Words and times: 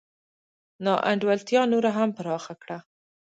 نا 0.83 0.93
انډولتیا 1.09 1.61
نوره 1.73 1.91
هم 1.97 2.09
پراخه 2.17 2.53
کړه. 2.61 2.77